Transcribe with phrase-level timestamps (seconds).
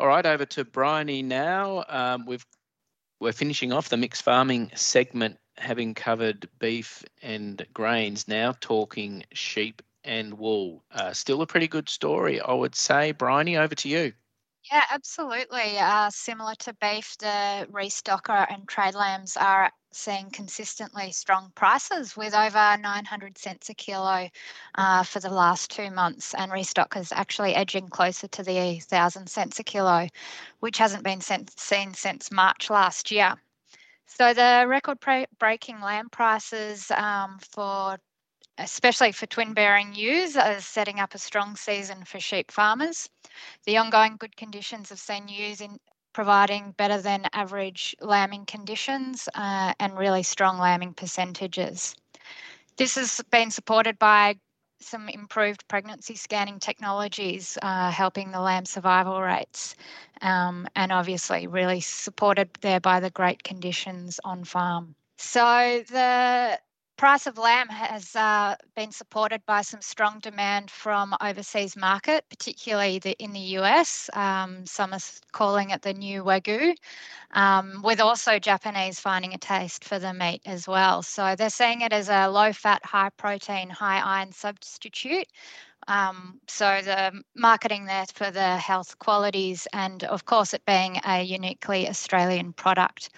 [0.00, 1.84] All right, over to Bryony now.
[1.88, 2.46] Um, we've
[3.20, 8.28] we're finishing off the mixed farming segment, having covered beef and grains.
[8.28, 10.84] Now talking sheep and wool.
[10.92, 13.10] Uh, still a pretty good story, I would say.
[13.10, 14.12] Bryony, over to you.
[14.70, 15.78] Yeah, absolutely.
[15.78, 22.34] Uh, similar to beef, the restocker and trade lambs are seeing consistently strong prices with
[22.34, 24.28] over 900 cents a kilo
[24.74, 29.58] uh, for the last two months, and restockers actually edging closer to the 1,000 cents
[29.58, 30.08] a kilo,
[30.60, 33.34] which hasn't been seen since March last year.
[34.06, 34.98] So the record
[35.38, 37.98] breaking lamb prices um, for
[38.58, 43.08] especially for twin bearing ewes, is setting up a strong season for sheep farmers.
[43.64, 45.78] The ongoing good conditions have seen ewes in
[46.12, 51.94] providing better than average lambing conditions uh, and really strong lambing percentages.
[52.76, 54.36] This has been supported by
[54.80, 59.74] some improved pregnancy scanning technologies uh, helping the lamb survival rates
[60.22, 64.94] um, and obviously really supported there by the great conditions on farm.
[65.18, 66.58] So the
[66.98, 72.98] price of lamb has uh, been supported by some strong demand from overseas market, particularly
[72.98, 74.10] the, in the US.
[74.12, 74.98] Um, some are
[75.32, 76.74] calling it the new wagyu,
[77.30, 81.02] um, with also Japanese finding a taste for the meat as well.
[81.02, 85.28] So they're seeing it as a low fat, high protein, high iron substitute.
[85.86, 91.22] Um, so the marketing there for the health qualities, and of course, it being a
[91.22, 93.08] uniquely Australian product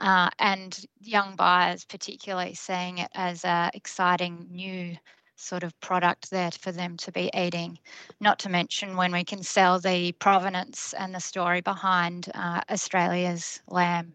[0.00, 4.96] uh, and young buyers particularly seeing it as an exciting new
[5.36, 7.78] sort of product there for them to be eating.
[8.20, 13.60] Not to mention when we can sell the provenance and the story behind uh, Australia's
[13.68, 14.14] lamb.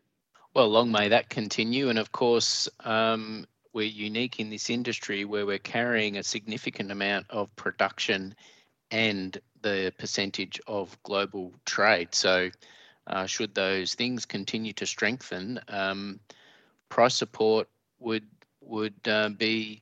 [0.54, 1.90] Well, long may that continue.
[1.90, 7.26] And of course, um, we're unique in this industry where we're carrying a significant amount
[7.30, 8.36] of production
[8.92, 12.14] and the percentage of global trade.
[12.14, 12.52] So
[13.08, 16.20] uh, should those things continue to strengthen, um,
[16.90, 17.68] price support
[18.00, 18.26] would
[18.62, 19.82] would uh, be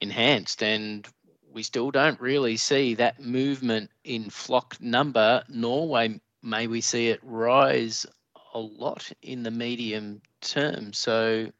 [0.00, 1.06] enhanced, and
[1.52, 5.42] we still don't really see that movement in flock number.
[5.48, 8.06] Norway may we see it rise
[8.54, 10.92] a lot in the medium term.
[10.92, 11.50] So,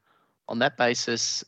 [0.48, 1.44] on that basis,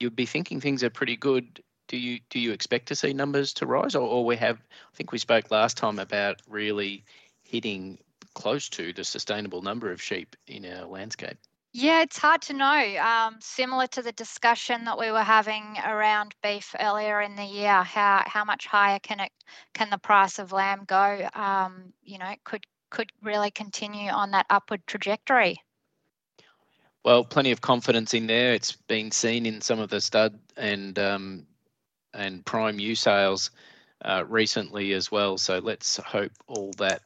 [0.00, 1.62] you'd be thinking things are pretty good.
[1.88, 4.58] Do you do you expect to see numbers to rise, or, or we have?
[4.58, 7.04] I think we spoke last time about really
[7.42, 7.98] hitting
[8.34, 11.38] close to the sustainable number of sheep in our landscape?
[11.74, 12.96] Yeah, it's hard to know.
[12.98, 17.82] Um, similar to the discussion that we were having around beef earlier in the year,
[17.82, 19.32] how how much higher can it
[19.72, 21.28] can the price of lamb go?
[21.34, 25.62] Um, you know, it could could really continue on that upward trajectory.
[27.04, 28.52] Well, plenty of confidence in there.
[28.52, 31.46] It's been seen in some of the stud and um,
[32.12, 33.50] and prime ewe sales
[34.04, 35.38] uh, recently as well.
[35.38, 37.00] So let's hope all that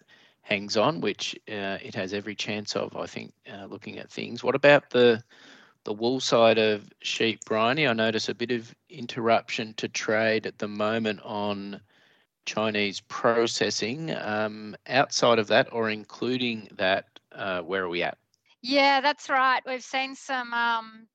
[0.46, 4.44] hangs on, which uh, it has every chance of, I think, uh, looking at things.
[4.44, 5.22] What about the
[5.84, 7.86] the wool side of sheep, Bryony?
[7.86, 11.80] I notice a bit of interruption to trade at the moment on
[12.44, 14.14] Chinese processing.
[14.16, 18.18] Um, outside of that, or including that, uh, where are we at?
[18.62, 19.62] Yeah, that's right.
[19.66, 21.08] We've seen some um,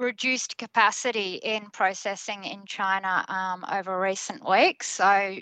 [0.00, 4.88] reduced capacity in processing in China um, over recent weeks.
[4.88, 5.36] So,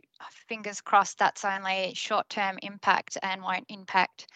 [0.49, 4.27] fingers crossed that's only short term impact and won't impact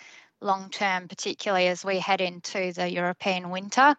[0.40, 3.94] long term, particularly as we head into the European winter.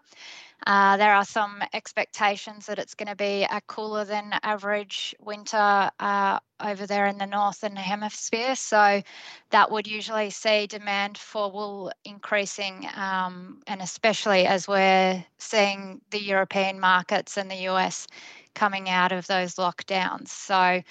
[0.65, 5.89] Uh, there are some expectations that it's going to be a cooler than average winter
[5.99, 8.55] uh, over there in the northern hemisphere.
[8.55, 9.01] So
[9.49, 16.21] that would usually see demand for wool increasing, um, and especially as we're seeing the
[16.21, 18.07] European markets and the US
[18.55, 20.29] coming out of those lockdowns.
[20.29, 20.81] So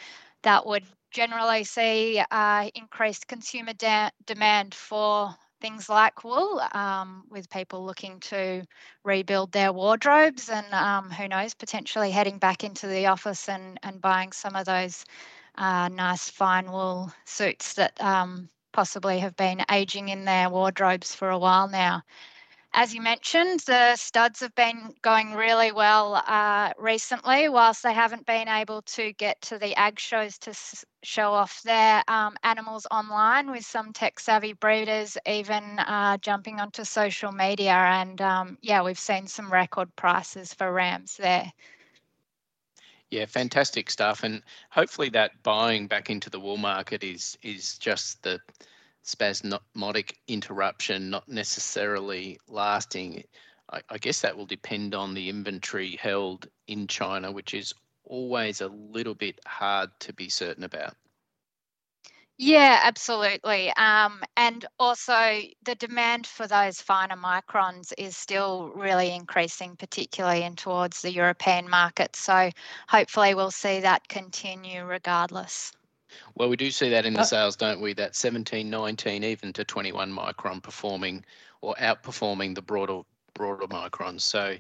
[0.43, 7.51] that would generally see uh, increased consumer da- demand for things like wool, um, with
[7.51, 8.65] people looking to
[9.05, 14.03] rebuild their wardrobes and um, who knows, potentially heading back into the office and, and
[14.03, 15.07] buying some of those
[15.59, 21.31] uh, nice fine wool suits that um, possibly have been aging in their wardrobes for
[21.31, 22.03] a while now.
[22.75, 28.27] As you mentioned, the studs have been going really well uh, recently, whilst they haven't
[28.27, 32.87] been able to get to the ag shows to s- show off their um, animals
[32.91, 37.73] online, with some tech savvy breeders even uh, jumping onto social media.
[37.75, 41.53] And um, yeah, we've seen some record prices for rams there.
[43.11, 48.23] Yeah, fantastic stuff, and hopefully that buying back into the wool market is is just
[48.23, 48.41] the
[49.03, 53.25] spasmodic interruption, not necessarily lasting.
[53.71, 58.61] I, I, guess that will depend on the inventory held in China, which is always
[58.61, 60.95] a little bit hard to be certain about.
[62.39, 63.73] Yeah, absolutely.
[63.77, 70.57] Um, and also, the demand for those finer microns is still really increasing, particularly in
[70.57, 72.17] towards the European market.
[72.17, 72.51] So,
[72.89, 75.73] hopefully, we'll see that continue regardless.
[76.35, 77.93] Well, we do see that in the uh, sales, don't we?
[77.95, 81.25] That 17, 19, even to 21 micron performing
[81.61, 83.01] or outperforming the broader
[83.35, 84.23] broader microns.
[84.23, 84.57] So,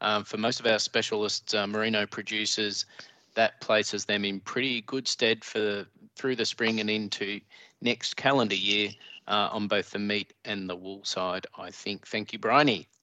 [0.00, 2.86] um, for most of our specialist uh, merino producers,
[3.34, 5.86] that places them in pretty good stead for
[6.16, 7.40] through the spring and into
[7.80, 8.90] next calendar year
[9.26, 11.46] uh, on both the meat and the wool side.
[11.58, 12.06] I think.
[12.06, 12.88] Thank you, Bryony.